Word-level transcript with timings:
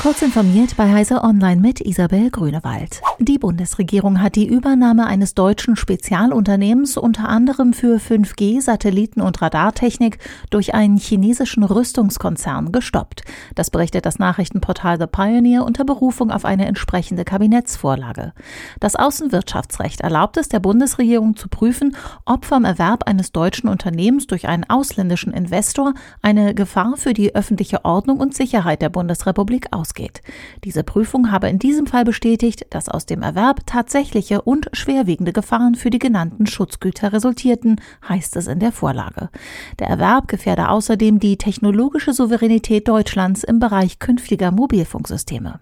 Kurz 0.00 0.22
informiert 0.22 0.78
bei 0.78 0.90
Heise 0.90 1.22
Online 1.22 1.60
mit 1.60 1.82
Isabel 1.82 2.30
Grünewald. 2.30 3.02
Die 3.18 3.36
Bundesregierung 3.36 4.22
hat 4.22 4.34
die 4.34 4.46
Übernahme 4.46 5.06
eines 5.06 5.34
deutschen 5.34 5.76
Spezialunternehmens 5.76 6.96
unter 6.96 7.28
anderem 7.28 7.74
für 7.74 7.98
5G, 7.98 8.62
Satelliten 8.62 9.20
und 9.20 9.42
Radartechnik 9.42 10.16
durch 10.48 10.72
einen 10.72 10.96
chinesischen 10.96 11.64
Rüstungskonzern 11.64 12.72
gestoppt. 12.72 13.24
Das 13.54 13.68
berichtet 13.68 14.06
das 14.06 14.18
Nachrichtenportal 14.18 14.98
The 14.98 15.06
Pioneer 15.06 15.66
unter 15.66 15.84
Berufung 15.84 16.30
auf 16.30 16.46
eine 16.46 16.64
entsprechende 16.64 17.26
Kabinettsvorlage. 17.26 18.32
Das 18.80 18.96
Außenwirtschaftsrecht 18.96 20.00
erlaubt 20.00 20.38
es 20.38 20.48
der 20.48 20.60
Bundesregierung 20.60 21.36
zu 21.36 21.48
prüfen, 21.48 21.94
ob 22.24 22.46
vom 22.46 22.64
Erwerb 22.64 23.06
eines 23.06 23.32
deutschen 23.32 23.68
Unternehmens 23.68 24.26
durch 24.26 24.48
einen 24.48 24.64
ausländischen 24.64 25.34
Investor 25.34 25.92
eine 26.22 26.54
Gefahr 26.54 26.96
für 26.96 27.12
die 27.12 27.34
öffentliche 27.34 27.84
Ordnung 27.84 28.18
und 28.18 28.32
Sicherheit 28.32 28.80
der 28.80 28.88
Bundesrepublik 28.88 29.66
ausgeht 29.72 29.89
ausgeht. 29.90 30.22
Diese 30.62 30.84
Prüfung 30.84 31.32
habe 31.32 31.48
in 31.48 31.58
diesem 31.58 31.86
Fall 31.86 32.04
bestätigt, 32.04 32.66
dass 32.70 32.88
aus 32.88 33.06
dem 33.06 33.22
Erwerb 33.22 33.66
tatsächliche 33.66 34.42
und 34.42 34.70
schwerwiegende 34.72 35.32
Gefahren 35.32 35.74
für 35.74 35.90
die 35.90 35.98
genannten 35.98 36.46
Schutzgüter 36.46 37.12
resultierten, 37.12 37.80
heißt 38.08 38.36
es 38.36 38.46
in 38.46 38.60
der 38.60 38.72
Vorlage. 38.72 39.30
Der 39.80 39.88
Erwerb 39.88 40.28
gefährde 40.28 40.68
außerdem 40.68 41.18
die 41.18 41.36
technologische 41.36 42.12
Souveränität 42.12 42.86
Deutschlands 42.86 43.42
im 43.42 43.58
Bereich 43.58 43.98
künftiger 43.98 44.52
Mobilfunksysteme. 44.52 45.58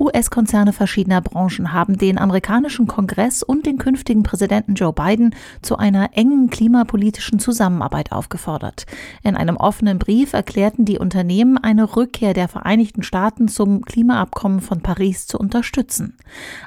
US-Konzerne 0.00 0.72
verschiedener 0.72 1.20
Branchen 1.20 1.72
haben 1.72 1.98
den 1.98 2.18
amerikanischen 2.18 2.86
Kongress 2.86 3.42
und 3.42 3.66
den 3.66 3.78
künftigen 3.78 4.22
Präsidenten 4.22 4.74
Joe 4.74 4.92
Biden 4.92 5.34
zu 5.60 5.76
einer 5.76 6.10
engen 6.16 6.50
klimapolitischen 6.50 7.40
Zusammenarbeit 7.40 8.12
aufgefordert. 8.12 8.86
In 9.24 9.34
einem 9.34 9.56
offenen 9.56 9.98
Brief 9.98 10.34
erklärten 10.34 10.84
die 10.84 10.98
Unternehmen, 10.98 11.58
eine 11.58 11.96
Rückkehr 11.96 12.32
der 12.32 12.46
Vereinigten 12.46 13.02
Staaten 13.02 13.48
zum 13.48 13.82
Klimaabkommen 13.82 14.60
von 14.60 14.82
Paris 14.82 15.26
zu 15.26 15.36
unterstützen. 15.38 16.16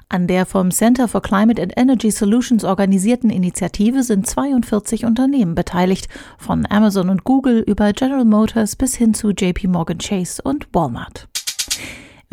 An 0.09 0.27
der 0.27 0.45
vom 0.45 0.71
Center 0.71 1.07
for 1.07 1.21
Climate 1.21 1.61
and 1.61 1.73
Energy 1.77 2.11
Solutions 2.11 2.65
organisierten 2.65 3.29
Initiative 3.29 4.03
sind 4.03 4.27
42 4.27 5.05
Unternehmen 5.05 5.55
beteiligt, 5.55 6.09
von 6.37 6.67
Amazon 6.69 7.09
und 7.09 7.23
Google 7.23 7.63
über 7.65 7.93
General 7.93 8.25
Motors 8.25 8.75
bis 8.75 8.95
hin 8.95 9.13
zu 9.13 9.29
JP 9.29 9.67
Morgan 9.67 9.99
Chase 9.99 10.41
und 10.41 10.67
Walmart. 10.73 11.30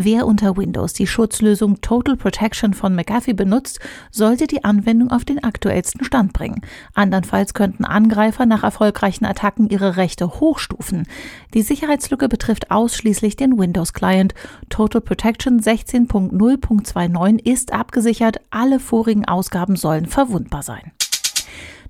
Wer 0.01 0.29
unter 0.29 0.57
Windows 0.57 0.93
die 0.93 1.09
Schutzlösung 1.09 1.81
Total 1.81 2.17
Protection 2.17 2.73
von 2.73 2.95
McAfee 2.95 3.33
benutzt, 3.33 3.81
sollte 4.13 4.47
die 4.47 4.63
Anwendung 4.63 5.11
auf 5.11 5.25
den 5.25 5.43
aktuellsten 5.43 6.05
Stand 6.05 6.33
bringen. 6.33 6.63
Andernfalls 6.95 7.53
könnten 7.53 7.85
Angreifer 7.85 8.47
nach 8.47 8.63
erfolgreichen 8.63 9.25
Attacken 9.25 9.69
ihre 9.69 9.97
Rechte 9.97 10.39
hochstufen. 10.39 11.09
Die 11.53 11.63
Sicherheitslücke 11.63 12.29
betrifft 12.29 12.71
ausschließlich 12.71 13.35
den 13.35 13.59
Windows-Client. 13.59 14.35
Total 14.69 15.01
Protection 15.01 15.59
16.0.29 15.59 17.45
ist 17.45 17.73
abgesichert, 17.73 18.37
alle 18.51 18.79
vorigen 18.79 19.25
Ausgaben 19.25 19.75
sollen 19.75 20.07
verwundbar 20.07 20.63
sein. 20.63 20.93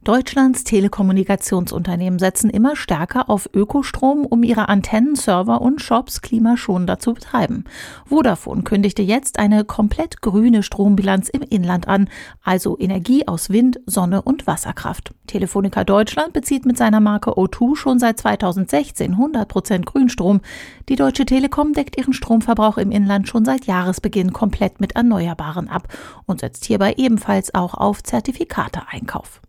Deutschlands 0.09 0.65
Telekommunikationsunternehmen 0.65 2.19
setzen 2.19 2.49
immer 2.49 2.77
stärker 2.77 3.29
auf 3.29 3.51
Ökostrom, 3.53 4.25
um 4.25 4.43
ihre 4.43 4.71
Antennen, 4.71 5.17
Server 5.17 5.61
und 5.61 5.83
Shops 5.83 6.23
klimaschonender 6.23 6.99
zu 6.99 7.13
betreiben. 7.13 7.65
Vodafone 8.07 8.63
kündigte 8.63 9.03
jetzt 9.03 9.39
eine 9.39 9.67
komplett 9.67 10.23
grüne 10.23 10.63
Strombilanz 10.63 11.29
im 11.29 11.43
Inland 11.43 11.89
an, 11.89 12.09
also 12.43 12.79
Energie 12.79 13.29
aus 13.29 13.51
Wind, 13.51 13.81
Sonne 13.85 14.23
und 14.23 14.47
Wasserkraft. 14.47 15.13
Telefonica 15.27 15.85
Deutschland 15.85 16.33
bezieht 16.33 16.65
mit 16.65 16.79
seiner 16.79 17.01
Marke 17.01 17.33
O2 17.33 17.77
schon 17.77 17.99
seit 17.99 18.19
2016 18.19 19.15
100% 19.15 19.85
Grünstrom. 19.85 20.41
Die 20.89 20.97
Deutsche 20.97 21.27
Telekom 21.27 21.75
deckt 21.75 21.99
ihren 21.99 22.15
Stromverbrauch 22.15 22.79
im 22.79 22.93
Inland 22.93 23.29
schon 23.29 23.45
seit 23.45 23.67
Jahresbeginn 23.67 24.33
komplett 24.33 24.81
mit 24.81 24.97
Erneuerbaren 24.97 25.69
ab 25.69 25.87
und 26.25 26.41
setzt 26.41 26.65
hierbei 26.65 26.95
ebenfalls 26.97 27.55
auch 27.55 27.75
auf 27.75 28.03
Zertifikateeinkauf. 28.03 29.43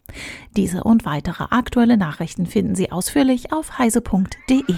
Diese 0.56 0.84
und 0.84 1.06
weitere 1.06 1.46
aktuelle 1.50 1.98
Nachrichten 1.98 2.46
finden 2.46 2.76
Sie 2.76 2.92
ausführlich 2.92 3.52
auf 3.52 3.78
heise.de. 3.78 4.76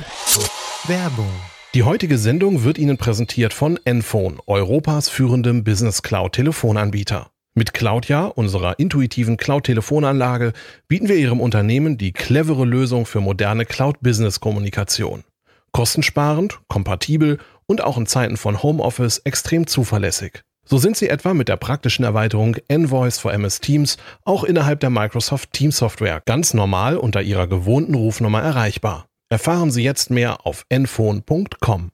Werbung. 0.87 1.29
Die 1.73 1.83
heutige 1.83 2.17
Sendung 2.17 2.63
wird 2.63 2.77
Ihnen 2.77 2.97
präsentiert 2.97 3.53
von 3.53 3.79
Enphone, 3.85 4.39
Europas 4.45 5.07
führendem 5.07 5.63
Business 5.63 6.01
Cloud 6.01 6.33
Telefonanbieter. 6.33 7.31
Mit 7.53 7.73
Cloudja, 7.73 8.27
unserer 8.27 8.79
intuitiven 8.79 9.35
Cloud-Telefonanlage, 9.35 10.53
bieten 10.87 11.09
wir 11.09 11.17
Ihrem 11.17 11.41
Unternehmen 11.41 11.97
die 11.97 12.13
clevere 12.13 12.63
Lösung 12.63 13.05
für 13.05 13.19
moderne 13.19 13.65
Cloud-Business-Kommunikation. 13.65 15.25
Kostensparend, 15.73 16.59
kompatibel 16.69 17.39
und 17.65 17.83
auch 17.83 17.97
in 17.97 18.05
Zeiten 18.05 18.37
von 18.37 18.63
Homeoffice 18.63 19.19
extrem 19.19 19.67
zuverlässig. 19.67 20.43
So 20.65 20.77
sind 20.77 20.95
Sie 20.95 21.09
etwa 21.09 21.33
mit 21.33 21.47
der 21.49 21.57
praktischen 21.57 22.05
Erweiterung 22.05 22.57
Envoice 22.67 23.17
for 23.17 23.33
MS 23.33 23.59
Teams 23.59 23.97
auch 24.23 24.43
innerhalb 24.43 24.79
der 24.79 24.89
Microsoft 24.89 25.51
Teams 25.53 25.77
Software 25.77 26.21
ganz 26.25 26.53
normal 26.53 26.97
unter 26.97 27.21
Ihrer 27.21 27.47
gewohnten 27.47 27.95
Rufnummer 27.95 28.41
erreichbar. 28.41 29.07
Erfahren 29.29 29.71
Sie 29.71 29.83
jetzt 29.83 30.11
mehr 30.11 30.45
auf 30.45 30.65
enphone.com. 30.69 31.91